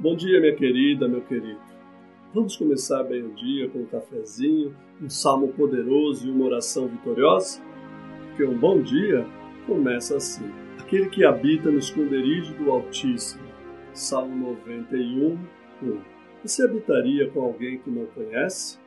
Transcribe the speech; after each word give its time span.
Bom 0.00 0.16
dia, 0.16 0.40
minha 0.40 0.56
querida, 0.56 1.06
meu 1.06 1.20
querido. 1.20 1.60
Vamos 2.32 2.56
começar 2.56 3.02
bem 3.02 3.22
o 3.22 3.34
dia 3.34 3.68
com 3.68 3.80
um 3.80 3.84
cafezinho, 3.84 4.74
um 4.98 5.10
salmo 5.10 5.48
poderoso 5.48 6.26
e 6.26 6.30
uma 6.30 6.46
oração 6.46 6.88
vitoriosa? 6.88 7.60
Porque 8.28 8.42
um 8.44 8.58
bom 8.58 8.80
dia 8.80 9.26
começa 9.66 10.16
assim. 10.16 10.50
Aquele 10.78 11.10
que 11.10 11.22
habita 11.22 11.70
no 11.70 11.78
esconderijo 11.78 12.54
do 12.54 12.70
Altíssimo. 12.70 13.44
Salmo 13.92 14.54
91, 14.54 15.38
1. 15.82 16.00
Você 16.44 16.64
habitaria 16.64 17.28
com 17.28 17.42
alguém 17.42 17.78
que 17.78 17.90
não 17.90 18.06
conhece? 18.06 18.78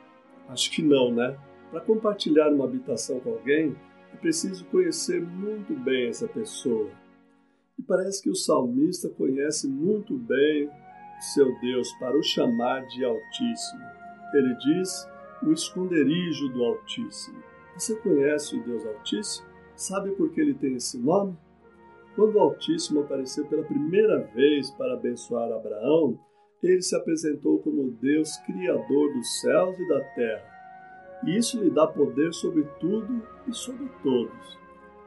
Acho 0.49 0.71
que 0.71 0.81
não, 0.81 1.13
né? 1.13 1.37
Para 1.69 1.81
compartilhar 1.81 2.51
uma 2.51 2.65
habitação 2.65 3.19
com 3.19 3.33
alguém, 3.33 3.75
é 4.11 4.17
preciso 4.17 4.65
conhecer 4.65 5.21
muito 5.21 5.75
bem 5.75 6.07
essa 6.07 6.27
pessoa. 6.27 6.89
E 7.77 7.83
parece 7.83 8.19
que 8.23 8.31
o 8.31 8.35
salmista 8.35 9.09
conhece 9.09 9.67
muito 9.67 10.17
bem 10.17 10.71
seu 11.23 11.57
Deus 11.59 11.91
para 11.93 12.17
o 12.17 12.23
chamar 12.23 12.85
de 12.87 13.03
Altíssimo. 13.05 13.83
Ele 14.33 14.55
diz: 14.55 15.07
o 15.41 15.51
esconderijo 15.51 16.49
do 16.49 16.63
Altíssimo. 16.63 17.41
Você 17.75 17.95
conhece 17.95 18.55
o 18.55 18.63
Deus 18.63 18.85
Altíssimo? 18.85 19.47
Sabe 19.75 20.11
por 20.11 20.29
que 20.31 20.41
ele 20.41 20.53
tem 20.53 20.75
esse 20.75 20.97
nome? 20.97 21.35
Quando 22.15 22.35
o 22.35 22.39
Altíssimo 22.39 23.01
apareceu 23.01 23.45
pela 23.45 23.63
primeira 23.63 24.19
vez 24.35 24.69
para 24.71 24.93
abençoar 24.93 25.51
Abraão, 25.51 26.19
ele 26.61 26.81
se 26.81 26.95
apresentou 26.95 27.59
como 27.59 27.91
Deus 27.91 28.37
Criador 28.45 29.13
dos 29.13 29.41
céus 29.41 29.77
e 29.79 29.87
da 29.87 29.99
terra. 29.99 30.53
E 31.25 31.37
isso 31.37 31.61
lhe 31.61 31.69
dá 31.69 31.87
poder 31.87 32.33
sobre 32.33 32.63
tudo 32.79 33.21
e 33.47 33.53
sobre 33.53 33.89
todos. 34.01 34.59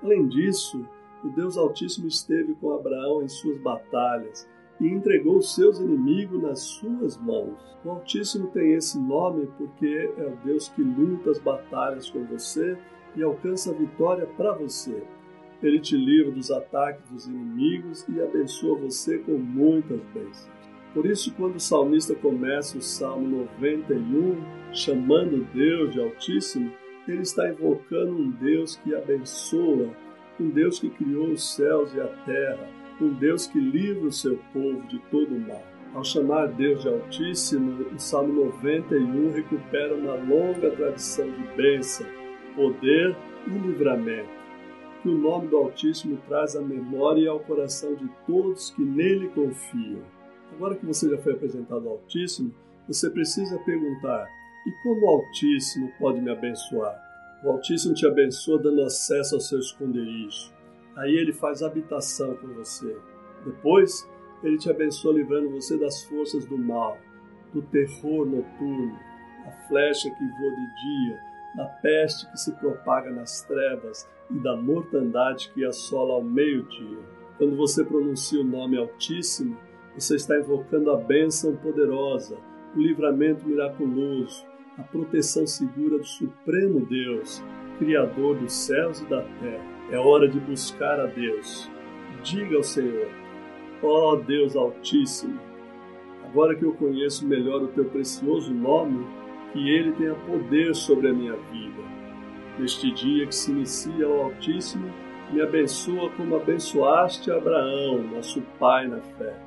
Além 0.03 0.27
disso, 0.29 0.85
o 1.25 1.29
Deus 1.29 1.57
Altíssimo 1.57 2.09
esteve 2.09 2.55
com 2.57 2.75
Abraão 2.75 3.23
em 3.23 3.29
suas 3.29 3.59
batalhas 3.59 4.49
e 4.81 4.89
entregou 4.89 5.41
seus 5.41 5.79
inimigos 5.79 6.43
nas 6.43 6.61
suas 6.61 7.17
mãos. 7.17 7.77
O 7.85 7.91
Altíssimo 7.91 8.49
tem 8.49 8.75
esse 8.75 8.99
nome 8.99 9.49
porque 9.57 10.11
é 10.19 10.27
o 10.27 10.37
Deus 10.45 10.69
que 10.69 10.83
luta 10.83 11.31
as 11.31 11.39
batalhas 11.39 12.11
com 12.11 12.25
você 12.25 12.77
e 13.15 13.23
alcança 13.23 13.71
a 13.71 13.75
vitória 13.75 14.27
para 14.37 14.53
você. 14.53 15.03
Ele 15.63 15.81
te 15.81 15.97
livra 15.97 16.33
dos 16.33 16.51
ataques 16.51 17.09
dos 17.11 17.27
inimigos 17.27 18.07
e 18.09 18.21
abençoa 18.21 18.79
você 18.79 19.19
com 19.19 19.39
muitas 19.39 20.01
bênçãos. 20.13 20.57
Por 20.93 21.07
isso, 21.07 21.33
quando 21.35 21.57
o 21.57 21.61
salmista 21.61 22.15
começa 22.15 22.79
o 22.79 22.83
Salmo 22.83 23.49
91 23.59 24.37
chamando 24.73 25.47
Deus 25.53 25.93
de 25.93 26.01
Altíssimo, 26.01 26.73
ele 27.07 27.23
está 27.23 27.49
invocando 27.49 28.13
um 28.13 28.31
Deus 28.31 28.77
que 28.77 28.95
abençoa, 28.95 29.91
um 30.41 30.49
Deus 30.51 30.79
que 30.79 30.91
criou 30.91 31.29
os 31.29 31.55
céus 31.55 31.95
e 31.95 32.01
a 32.01 32.07
terra, 32.07 32.69
um 33.01 33.13
Deus 33.13 33.47
que 33.47 33.59
livra 33.59 34.07
o 34.07 34.13
seu 34.13 34.39
povo 34.53 34.83
de 34.89 34.99
todo 35.11 35.35
o 35.35 35.41
mal. 35.41 35.63
Ao 35.95 36.05
chamar 36.05 36.49
Deus 36.49 36.83
de 36.83 36.89
Altíssimo, 36.89 37.87
o 37.95 37.99
Salmo 37.99 38.45
91 38.45 39.33
recupera 39.33 39.95
uma 39.95 40.15
longa 40.15 40.71
tradição 40.71 41.27
de 41.31 41.43
bênção, 41.57 42.07
poder 42.55 43.17
e 43.47 43.51
livramento, 43.51 44.29
que 45.03 45.09
o 45.09 45.17
nome 45.17 45.49
do 45.49 45.57
Altíssimo 45.57 46.19
traz 46.27 46.57
à 46.57 46.61
memória 46.61 47.23
e 47.23 47.29
ao 47.29 47.41
coração 47.41 47.95
de 47.95 48.09
todos 48.27 48.71
que 48.71 48.83
nele 48.83 49.29
confiam. 49.29 50.03
Agora 50.53 50.75
que 50.75 50.87
você 50.87 51.09
já 51.09 51.19
foi 51.19 51.33
apresentado 51.33 51.87
ao 51.87 51.95
Altíssimo, 51.95 52.55
você 52.87 53.11
precisa 53.11 53.59
perguntar: 53.61 54.27
e 54.67 54.83
como 54.83 55.07
o 55.07 55.09
Altíssimo 55.09 55.93
pode 55.99 56.21
me 56.21 56.31
abençoar? 56.31 56.95
O 57.45 57.51
Altíssimo 57.51 57.95
te 57.95 58.07
abençoa 58.07 58.59
dando 58.59 58.83
acesso 58.83 59.35
ao 59.35 59.41
seu 59.41 59.59
esconderijo 59.59 60.56
Aí 60.97 61.15
ele 61.15 61.33
faz 61.33 61.63
habitação 61.63 62.35
com 62.37 62.49
você. 62.49 62.97
Depois, 63.45 64.09
ele 64.43 64.59
te 64.59 64.71
abençoa 64.71 65.15
livrando 65.15 65.51
você 65.51 65.79
das 65.79 66.03
forças 66.05 66.47
do 66.47 66.57
mal, 66.57 66.99
do 67.53 67.63
terror 67.63 68.27
noturno, 68.27 68.99
da 69.45 69.53
flecha 69.69 70.11
que 70.11 70.25
voa 70.39 70.51
de 70.51 70.75
dia, 70.75 71.21
da 71.55 71.65
peste 71.67 72.31
que 72.31 72.39
se 72.39 72.53
propaga 72.53 73.11
nas 73.11 73.43
trevas 73.43 74.09
e 74.31 74.39
da 74.39 74.57
mortandade 74.57 75.51
que 75.53 75.65
assola 75.65 76.15
ao 76.15 76.23
meio-dia. 76.23 76.99
Quando 77.39 77.57
você 77.57 77.85
pronuncia 77.85 78.41
o 78.41 78.45
nome 78.45 78.79
Altíssimo, 78.79 79.57
você 79.95 80.17
está 80.17 80.39
invocando 80.39 80.91
a 80.91 80.97
bênção 80.97 81.57
poderosa, 81.57 82.37
o 82.75 82.81
livramento 82.81 83.47
miraculoso, 83.47 84.45
a 84.79 84.83
proteção 84.83 85.47
segura 85.47 85.99
do 85.99 86.07
Supremo 86.07 86.85
Deus, 86.85 87.43
Criador 87.79 88.37
dos 88.39 88.53
céus 88.53 89.01
e 89.01 89.07
da 89.07 89.23
terra. 89.23 89.76
É 89.89 89.97
hora 89.97 90.29
de 90.29 90.41
buscar 90.41 90.99
a 90.99 91.07
Deus. 91.07 91.71
Diga 92.25 92.57
ao 92.57 92.63
Senhor: 92.65 93.09
Ó 93.81 94.15
oh 94.15 94.17
Deus 94.17 94.57
Altíssimo, 94.57 95.39
agora 96.25 96.57
que 96.57 96.65
eu 96.65 96.73
conheço 96.75 97.25
melhor 97.25 97.63
o 97.63 97.69
teu 97.69 97.85
precioso 97.85 98.53
nome, 98.53 99.07
que 99.53 99.71
ele 99.71 99.93
tenha 99.93 100.15
poder 100.15 100.75
sobre 100.75 101.09
a 101.09 101.13
minha 101.13 101.35
vida. 101.53 101.83
Neste 102.59 102.91
dia 102.91 103.27
que 103.27 103.35
se 103.35 103.53
inicia 103.53 104.09
o 104.09 104.23
Altíssimo, 104.23 104.91
me 105.31 105.41
abençoa 105.41 106.11
como 106.11 106.35
abençoaste 106.35 107.31
Abraão, 107.31 108.03
nosso 108.03 108.43
pai 108.59 108.89
na 108.89 109.01
fé. 109.01 109.39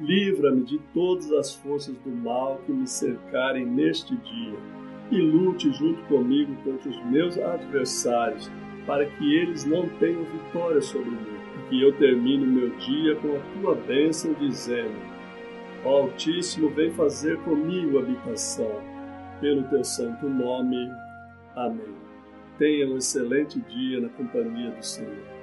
Livra-me 0.00 0.64
de 0.64 0.80
todas 0.92 1.30
as 1.30 1.54
forças 1.54 1.96
do 1.98 2.10
mal 2.10 2.60
que 2.66 2.72
me 2.72 2.86
cercarem 2.86 3.64
neste 3.64 4.16
dia 4.16 4.58
e 5.12 5.20
lute 5.20 5.70
junto 5.72 6.02
comigo 6.04 6.52
contra 6.64 6.90
os 6.90 7.04
meus 7.06 7.38
adversários 7.38 8.50
para 8.86 9.06
que 9.06 9.36
eles 9.36 9.64
não 9.64 9.88
tenham 9.98 10.24
vitória 10.24 10.80
sobre 10.80 11.10
mim, 11.10 11.38
e 11.58 11.68
que 11.68 11.82
eu 11.82 11.92
termine 11.96 12.46
meu 12.46 12.70
dia 12.76 13.16
com 13.16 13.36
a 13.36 13.40
tua 13.60 13.74
bênção, 13.74 14.34
dizendo: 14.34 14.94
Ó 15.84 16.02
Altíssimo, 16.02 16.68
vem 16.70 16.90
fazer 16.90 17.38
comigo 17.40 17.98
habitação, 17.98 18.80
pelo 19.40 19.62
teu 19.64 19.84
santo 19.84 20.28
nome. 20.28 20.90
Amém. 21.56 21.94
Tenha 22.58 22.88
um 22.88 22.98
excelente 22.98 23.60
dia 23.60 24.00
na 24.00 24.08
companhia 24.10 24.70
do 24.70 24.84
Senhor. 24.84 25.33